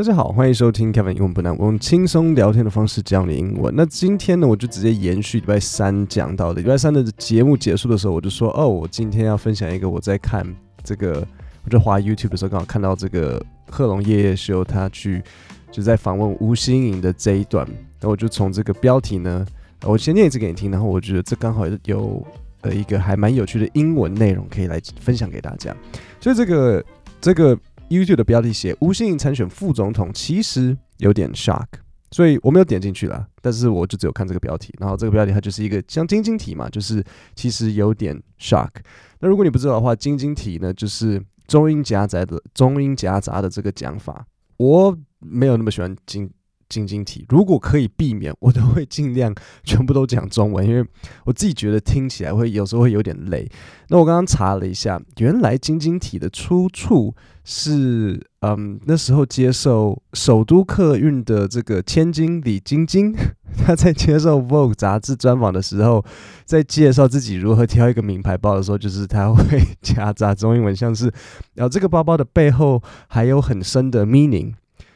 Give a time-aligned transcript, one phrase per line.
[0.00, 3.70] 大家好，欢迎收听 Kevin 英文不难，我用轻松聊天的方式教你英文。
[3.76, 6.62] 那今天呢，我就直接延续礼拜三讲到的。
[6.62, 10.42] 礼拜三的节目结束的时候，我就说，哦，我今天要分享一个我在看
[10.82, 11.22] 这个，
[11.66, 15.22] 我就滑 YouTube 的时候刚好看到这个贺龙夜夜秀，他去
[15.70, 17.68] 就在访问吴欣颖的这一段。
[18.00, 19.44] 那我就从这个标题呢，
[19.84, 22.26] 我先念一次给你听，然后我觉得这刚好有
[22.62, 25.76] 呃一个还蛮有趣的英文内容可以来分享给大家。
[26.22, 26.82] 所以这个
[27.20, 27.54] 这个。
[27.90, 31.66] YouTube 的标题写吴欣颖参选副总统，其实有点 shock，
[32.10, 33.26] 所以我没有点进去了。
[33.42, 38.70] 但是我就只有看这个标题，然后这个标题它就是一个像晶晶体嘛，就是其实有点 shock。
[39.18, 44.24] 那如果你不知道的话，晶晶体呢就是中英夹杂的中英夹杂的这个讲法，
[44.56, 46.30] 我没有那么喜欢晶。
[46.70, 49.34] 晶晶体，如果可以避免，我都会尽量
[49.64, 50.82] 全部都讲中文，因为
[51.26, 53.46] 我自己觉得听起来会有时候会有点累。
[53.88, 57.14] 那我刚刚查了一下，原来晶晶体的出处
[57.44, 63.12] 是，嗯，那时候接受首都客运的这个千金李晶晶，
[63.66, 66.04] 她在接受《Vogue》杂志专访的时候，
[66.44, 71.12] 在介绍自己如何挑一个名牌包的时候，就是她会夹杂中英文，像是，
[71.54, 74.52] 然后这个包包的背后还有很深的 meaning。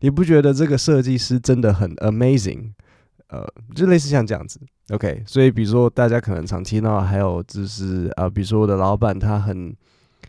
[0.00, 2.72] 你不觉得这个设计师真的很 amazing？
[3.28, 3.44] 呃，
[3.74, 5.20] 就类似像这样子，OK。
[5.26, 9.74] 所以比如说大家可能常听到，还有就是呃，比如说我的老板他很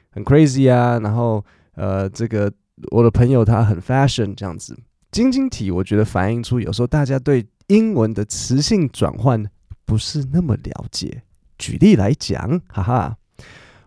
[0.09, 2.51] 很 crazy 啊，然后呃，这个
[2.89, 4.75] 我的朋友他很 fashion 这样子。
[5.11, 9.45] 晶晶体我觉得反映出有时候大家对英文的词性转换
[9.85, 11.21] 不是那么了解。
[11.59, 13.17] 举例来讲，哈哈，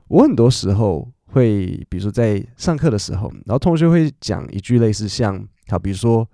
[0.06, 5.44] 我很多时候会，比如说在上课的时候，然后同学会讲一句类似像。
[5.70, 6.28] 好，比如说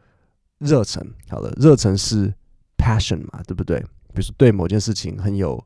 [0.58, 2.32] 热忱，好了，热忱是
[2.78, 3.78] passion 嘛，对不对？
[4.14, 5.62] 比如说对某件事情很有，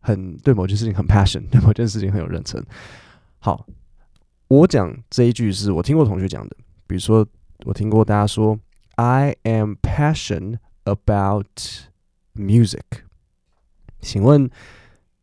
[0.00, 2.64] 很对某件事情很 passion，对某件事情很有热忱。
[3.38, 3.66] 好，
[4.48, 7.26] 我讲这一句是我听过同学讲的，比如说
[7.64, 8.58] 我听过大家说
[8.96, 11.46] I am passion about
[12.34, 13.04] music，
[14.00, 14.50] 请问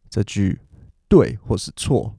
[0.09, 0.59] 这句
[1.07, 2.15] 对或是错？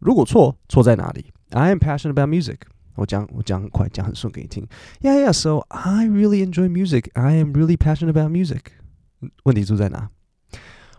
[0.00, 2.58] 如果错，错在哪里？I am passion about music。
[2.96, 4.66] 我讲我讲很快，讲很顺给你听。
[5.00, 5.32] Yeah, yeah.
[5.32, 7.10] So I really enjoy music.
[7.14, 8.60] I am really passionate about music.
[9.42, 10.10] 问题出在哪？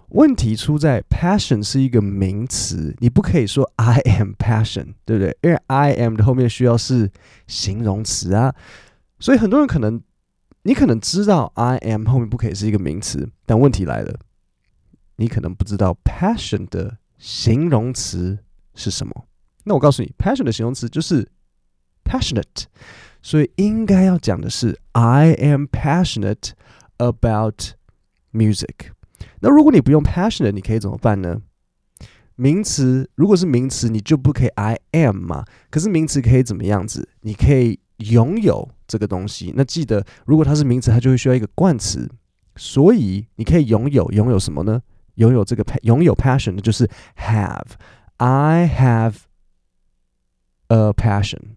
[0.10, 5.38] 问题出在 passion 是一个名词，你不可以说 I am passion，对不对？
[5.42, 7.10] 因为 I am 的后面需要是
[7.48, 8.54] 形容词啊。
[9.20, 10.02] 所以很多人可能，
[10.64, 14.20] 你可能知道 I am 后面不可以是一个名词，但问题来了，
[15.16, 18.38] 你可能不知道 passion 的形容词
[18.74, 19.26] 是什么。
[19.64, 21.28] 那我告诉你，passion 的形容词就是。
[22.06, 22.66] passionate，
[23.22, 26.52] 所以应该要讲的是 I am passionate
[26.98, 27.74] about
[28.32, 28.92] music。
[29.40, 31.42] 那如果你不用 passionate，你可以怎么办呢？
[32.36, 35.46] 名词如果是名词，你就不可以 I am 嘛。
[35.70, 37.08] 可是名词可以怎么样子？
[37.22, 39.54] 你可以拥有这个东西。
[39.56, 42.10] 那记得，如果它是名词，它就会需要一个冠词。
[42.58, 44.82] 所以你可以拥有拥有什么呢？
[45.16, 47.72] 拥有这个拥有 passion 的就是 have。
[48.18, 49.16] I have
[50.68, 51.56] a passion。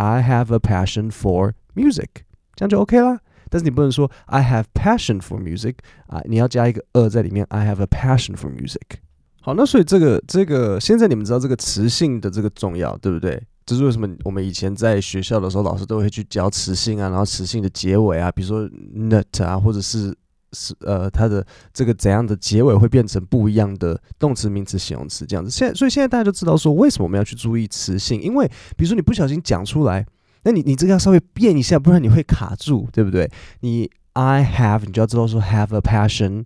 [0.00, 2.24] I have a passion for music，
[2.54, 3.20] 这样就 OK 啦。
[3.50, 5.74] 但是你不能说 I have passion for music
[6.06, 7.44] 啊，你要加一个 a 在里面。
[7.50, 9.00] I have a passion for music。
[9.42, 13.42] 好，那所以这个这个现在你们知道这个词性的这个重要，对不对？
[13.66, 20.16] 这是为什么我们以前在学校的时候，老师都会去教词性啊，然后词性的结尾啊，比如说 not 啊，或者是。
[20.52, 25.50] 是呃，它的这个怎样的结尾会变成不一样的动词、名词、形容词这样子。
[25.50, 28.20] 现在，所以现在大家就知道说，为什么我们要去注意词性？
[28.20, 28.46] 因为
[28.76, 30.04] 比如说你不小心讲出来，
[30.42, 33.30] 那你你这个要稍微变一下，不然你会卡住，对不对？
[33.60, 36.44] 你 I have，你就要知道说 have a passion，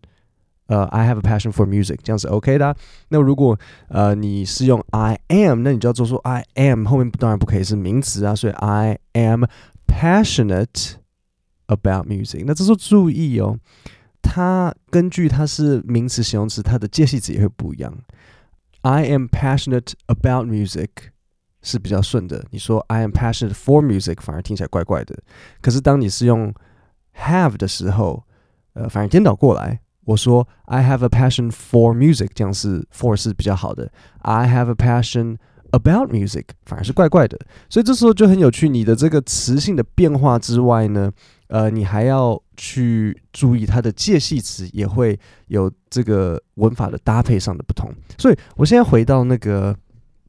[0.67, 2.77] 呃，I have a passion for music，这样是 OK 的。
[3.09, 9.45] 那如果呃你是用 I am，那你就要做说 I am 后面当然不可以是名词啊，所以 I am
[9.87, 10.97] passionate
[11.67, 12.45] about music。
[12.47, 13.59] 那这时候注意哦。
[14.27, 17.95] 它根据它是名词、形容词，它的介系词也会不一样。
[18.81, 20.89] I am passionate about music
[21.61, 22.47] 是比较顺的。
[22.51, 25.23] 你说 I am passionate for music 反而听起来怪怪的。
[25.61, 26.55] 可是当你是用
[27.19, 28.25] have 的时候，
[28.73, 29.81] 呃，反而颠倒过来。
[30.07, 33.93] 我说 I have a passion for music，这样是 for 是比较好的。
[34.21, 35.37] I have a passion
[35.71, 37.39] about music 反而是怪怪的。
[37.69, 38.71] 所以这时候就很有趣。
[38.71, 41.13] 你的这个词性的变化之外呢，
[41.55, 45.17] 呃，你还要去注意它的介系词也会
[45.47, 49.77] 有这个文法的搭配上的不同，所以我现在回到那个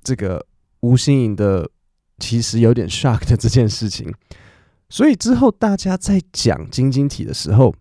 [0.03, 0.45] 这个
[0.81, 1.67] 吴欣颖的
[2.19, 4.13] 其实有点 shock 的这件事情，
[4.87, 7.73] 所以之后大家在讲晶晶体的时候，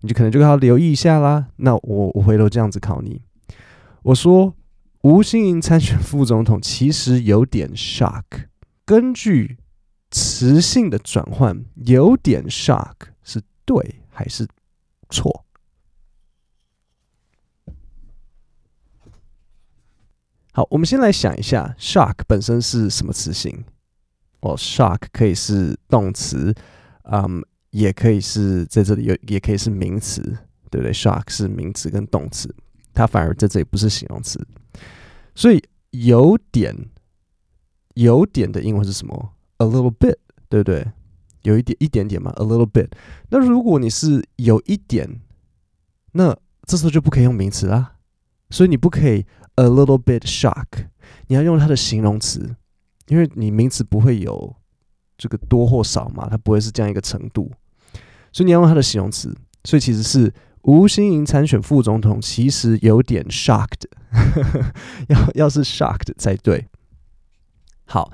[0.00, 1.48] 你就可能就要留意一下啦。
[1.56, 3.20] 那我我回头这样子考你，
[4.02, 4.54] 我说
[5.02, 8.24] 吴欣颖参选副总统其实有点 shock，
[8.86, 9.58] 根据。
[10.10, 14.46] 词性的转换有点 shock 是对还是
[15.10, 15.44] 错？
[20.52, 23.64] 好，我们先来想一下，shock 本身是什么词性？
[24.40, 26.54] 哦，shock 可以是动词，
[27.02, 30.20] 嗯，也可以是在这里有，也可以是名词，
[30.70, 32.52] 对不对？shock 是名词跟动词，
[32.92, 34.44] 它反而在这里不是形容词，
[35.34, 36.74] 所以有点，
[37.94, 40.16] 有点的英文是什么？a little bit，
[40.48, 40.86] 对不对？
[41.42, 42.90] 有一点，一点点嘛，a little bit。
[43.30, 45.20] 那如果你是有一点，
[46.12, 47.94] 那这时候就不可以用名词啦，
[48.50, 49.26] 所以你不可以。
[49.60, 50.86] A little bit shock，
[51.26, 52.54] 你要用它的形容词，
[53.08, 54.54] 因为你名词不会有
[55.16, 57.50] 这个多或少嘛，它不会是这样一个程度，
[58.30, 59.36] 所以你要用它的形容词。
[59.64, 60.32] 所以其实是
[60.62, 63.86] 吴欣盈参选副总统，其实有点 shocked，
[65.10, 66.68] 要要是 shocked 才对。
[67.86, 68.12] 好，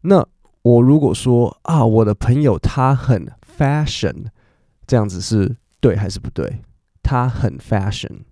[0.00, 0.26] 那
[0.68, 4.26] 我如果说啊，我的朋友他很 fashion，
[4.86, 6.62] 这样子是对还是不对？
[7.02, 8.24] 他很 fashion。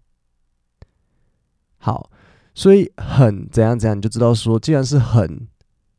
[1.79, 2.11] 好。
[2.59, 5.47] 所以很怎样怎样，你就知道说，既然是很，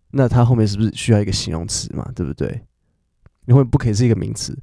[0.09, 2.11] 那它后面是不是需要一个形容词嘛？
[2.15, 2.63] 对不对？
[3.45, 4.57] 因为不可以是一个名词，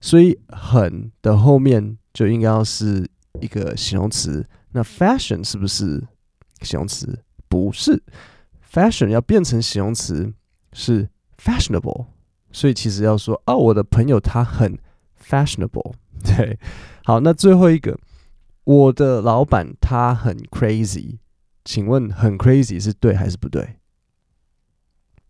[0.00, 3.08] 所以很的后面就应该要是
[3.40, 4.44] 一个形容词。
[4.72, 6.02] 那 fashion 是不是
[6.62, 7.16] 形容词？
[7.48, 8.02] 不是
[8.72, 10.34] ，fashion 要变成形容词
[10.72, 12.06] 是 fashionable。
[12.50, 14.78] 所以其实要说，哦，我的朋友他很
[15.22, 15.94] fashionable。
[16.24, 16.58] 对，
[17.04, 17.98] 好，那最后一个，
[18.64, 21.18] 我的老板他很 crazy。
[21.64, 23.76] 请问很 crazy 是对还是不对？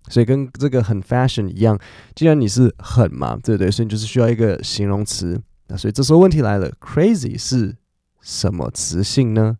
[0.08, 1.78] 所以跟这个很 fashion 一样，
[2.14, 3.70] 既然你是很嘛，对不对？
[3.70, 5.42] 所以你就是需要一个形容词。
[5.66, 7.76] 那所以这时候问题来了，crazy 是
[8.22, 9.58] 什么词性呢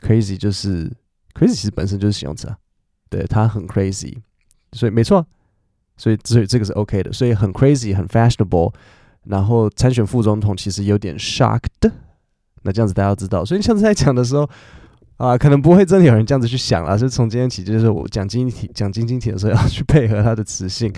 [0.00, 0.90] ？crazy 就是
[1.32, 2.58] crazy 其实本身就是形容词啊，
[3.08, 4.18] 对，它很 crazy，
[4.72, 5.26] 所以没错，
[5.96, 7.12] 所以所以这个是 OK 的。
[7.12, 8.72] 所以很 crazy 很 fashionable，
[9.24, 11.90] 然后参选副总统其实有点 shocked。
[12.62, 14.48] 那这样子大家要知道，所以你上次在讲的时候。
[15.20, 20.90] 啊，可能不会真的有人这样子去想啊，是从今天起，就是我讲晶体、讲晶晶体的时候要去配合它的词性。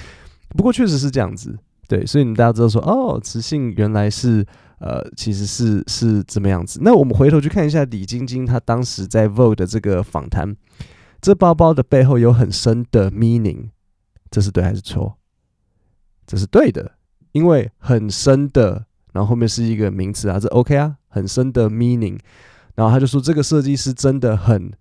[0.50, 1.58] 不过确实是这样子，
[1.88, 4.46] 对，所以你大家知道说，哦，词性原来是
[4.78, 6.78] 呃，其实是是怎么样子。
[6.84, 10.54] 那我们回头去看一下李晶晶她当时在 Vogue 的这个访谈，
[11.22, 13.70] 这包包的背后有很深的 meaning，
[14.30, 15.16] 这是对还是错？
[16.26, 16.92] 这是对的，
[17.32, 22.18] 因为很深的，然后后面是一个名词啊，这 OK 啊，很深的 meaning。
[22.74, 24.72] 然后他就说：“这个设计师真的很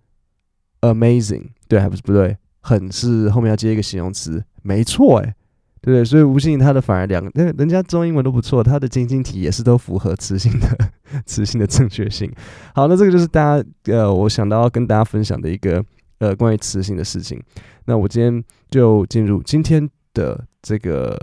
[0.79, 2.37] amazing，对还不是不对？
[2.61, 5.35] 很是后面要接一个形容词，没错，哎，
[5.81, 6.05] 对不对？
[6.05, 10.91] 所以吴信他的反而两个，那人家中英文都不错，他的晶晶体也是都符合词性的
[11.25, 12.31] 词性的正确性。
[12.73, 15.83] 好，那这个就是大家呃，我想到要跟大家分享的一个
[16.20, 17.42] 呃关于词性的事情。
[17.84, 21.18] 那我今天就进入今天的这个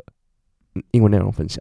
[0.91, 1.59] 英文内容分享。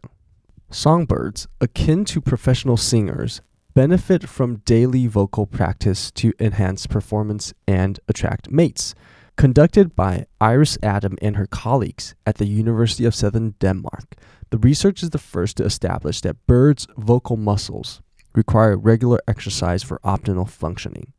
[0.71, 3.39] Songbirds akin to professional singers。”
[3.75, 8.93] Benefit from daily vocal practice to enhance performance and attract mates.
[9.35, 14.15] Conducted by Iris Adam and her colleagues at the University of Southern Denmark,
[14.51, 18.03] the research is the first to establish that birds' vocal muscles
[18.35, 21.11] require regular exercise for optimal functioning.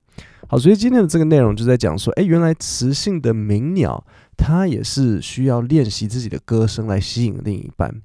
[0.49, 4.03] 好，所以今天的这个内容就在讲说，诶，原来雌性的鸣鸟，
[4.35, 8.01] 它也是需要练习自己的歌声来吸引另一半，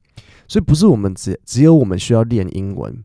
[0.46, 3.02] 所以不是我们只只有我们需要练英文。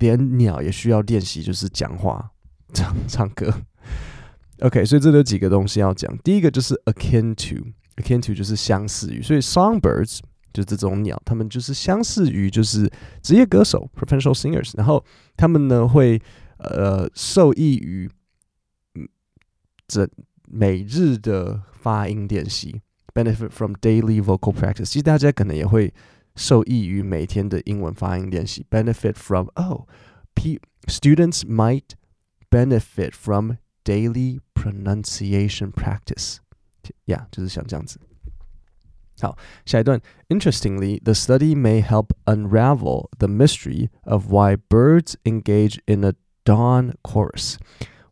[0.00, 2.32] 连鸟也需要练习，就是讲话、
[2.74, 3.48] 唱唱歌。
[4.58, 6.14] OK，所以这有几个东西要讲。
[6.18, 10.18] 第一个就是 akin to，akin to 就是相似于，所以 songbirds
[10.52, 12.90] 就这种鸟，它们就是相似于就是
[13.22, 15.02] 职业歌手 professional singers，然后
[15.36, 16.20] 他们呢会
[16.58, 18.10] 呃受益于
[19.87, 20.09] 这
[20.47, 22.81] 每日的发音练习，
[23.13, 24.85] benefit from daily vocal practice。
[24.85, 25.93] 其实大家可能也会。
[26.35, 29.81] 受益于每天的英文发音练习，benefit from oh,
[30.33, 30.57] p
[30.87, 31.83] students might
[32.49, 36.37] benefit from daily pronunciation practice。
[37.05, 37.99] 呀，就是像这样子。
[39.19, 39.99] 好，下一段。
[40.29, 46.13] Interestingly, the study may help unravel the mystery of why birds engage in a
[46.45, 47.57] dawn chorus.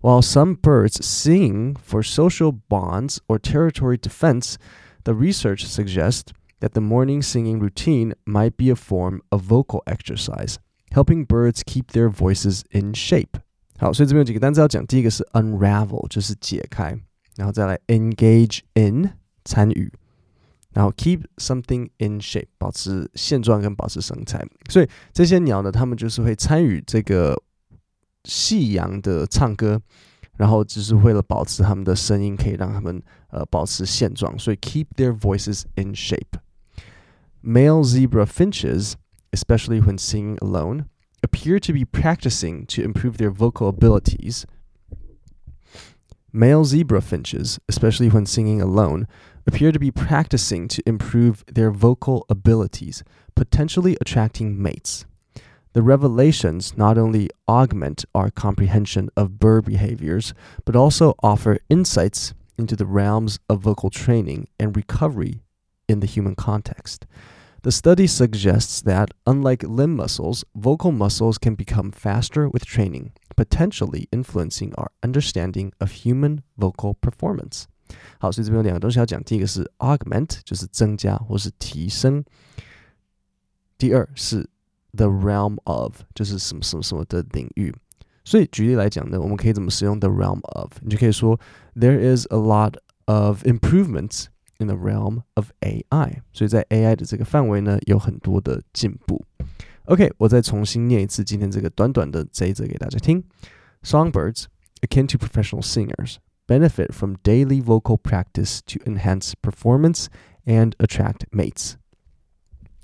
[0.01, 4.57] While some birds sing for social bonds or territory defense,
[5.03, 10.57] the research suggests that the morning singing routine might be a form of vocal exercise,
[10.91, 13.39] helping birds keep their voices in shape.
[13.79, 14.85] 好，所以这边有几个单词要讲。
[14.85, 16.97] 第一个是 unravel，就是解开，
[17.35, 19.11] 然后再来 engage in
[19.45, 19.91] 参与，
[20.73, 24.43] 然后 keep something in shape 保持现状跟保持神态。
[24.69, 27.39] 所以这些鸟呢，它们就是会参与这个
[28.23, 29.81] 夕阳的唱歌，
[30.37, 38.93] 然后只是为了保持他们的声音可以让他们呃保持现状，所以 keep their voices in shape。Male zebra finches,
[39.31, 40.85] especially when singing alone,
[41.21, 44.43] appear to be practicing to improve their vocal abilities.
[46.31, 49.07] Male zebra finches, especially when singing alone,
[49.45, 53.01] appear to be practicing to improve their vocal abilities,
[53.33, 55.05] potentially attracting mates.
[55.73, 60.33] The revelations not only augment our comprehension of bird behaviors,
[60.65, 65.41] but also offer insights into the realms of vocal training and recovery
[65.87, 67.05] in the human context.
[67.61, 74.07] The study suggests that, unlike limb muscles, vocal muscles can become faster with training, potentially
[74.11, 77.65] influencing our understanding of human vocal performance.
[78.19, 79.21] 好，所以这边有两个东西要讲。
[79.23, 82.23] 第一个是 augment，就是增加或是提升；
[83.77, 84.49] 第二是
[84.93, 87.73] the realm of，就是什么什么什么的领域。
[88.23, 90.71] 所以举例来讲呢，我们可以怎么使用 the realm of？
[90.81, 91.39] 你就可以说
[91.75, 92.73] There is a lot
[93.05, 94.25] of improvements
[94.59, 96.21] in the realm of AI。
[96.33, 99.23] 所以在 AI 的这个范围呢，有很多的进步。
[99.85, 103.23] OK，我再重新念一次今天这个短短的这一则给大家听：
[103.83, 104.45] Songbirds
[104.81, 110.07] akin to professional singers。benefit from daily vocal practice to enhance performance
[110.45, 111.75] and attract mates.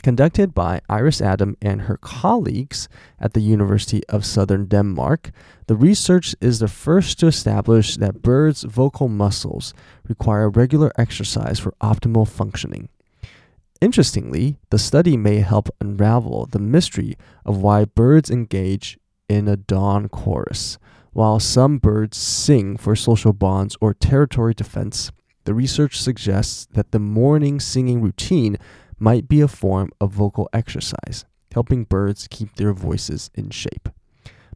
[0.03, 2.89] Conducted by Iris Adam and her colleagues
[3.21, 5.33] at the University of Southern Denmark,
[5.67, 9.75] the research is the first to establish that birds' vocal muscles
[10.09, 12.89] require regular exercise for optimal functioning.
[13.81, 20.09] Interestingly, the study may help unravel the mystery of why birds engage in a dawn
[20.09, 20.79] chorus
[21.19, 25.11] while some birds sing for social bonds or territory defense,
[25.45, 28.57] the research suggests that the morning singing routine
[28.99, 33.89] might be a form of vocal exercise, helping birds keep their voices in shape.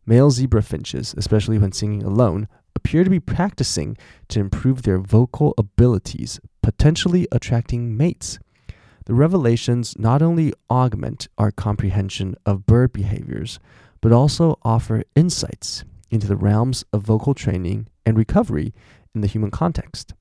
[0.04, 3.96] Male zebra finches, especially when singing alone, appear to be practicing
[4.28, 8.38] to improve their vocal abilities, potentially attracting mates.
[9.04, 13.58] The revelations not only augment our comprehension of bird behaviors,
[14.00, 18.74] but also offer insights into the realms of vocal training and recovery
[19.14, 20.14] in the human context.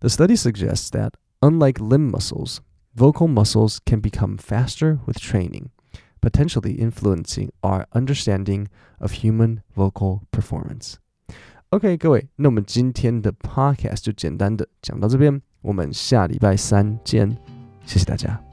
[0.00, 2.60] The study suggests that, unlike limb muscles,
[2.97, 5.69] vocal muscles can become faster with training,
[6.21, 8.67] potentially influencing our understanding
[8.99, 10.95] of human vocal performance.
[11.69, 17.35] OK，各位，那我们今天的 Podcast 就简单的讲到这边，我们下礼拜三见，
[17.85, 18.46] 谢谢大家。